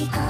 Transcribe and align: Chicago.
Chicago. 0.00 0.29